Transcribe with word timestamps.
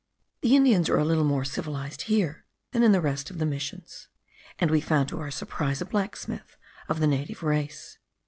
The 0.41 0.55
Indians 0.55 0.89
are 0.89 0.97
a 0.97 1.05
little 1.05 1.23
more 1.23 1.45
civilized 1.45 2.01
here 2.09 2.43
than 2.71 2.81
in 2.81 2.91
the 2.91 3.01
rest 3.01 3.29
of 3.29 3.37
the 3.37 3.45
missions, 3.45 4.07
and 4.57 4.71
we 4.71 4.81
found 4.81 5.09
to 5.09 5.19
our 5.19 5.29
surprise 5.29 5.79
a 5.79 5.85
blacksmith 5.85 6.57
of 6.89 6.99
the 6.99 7.05
native 7.05 7.43
race. 7.43 7.99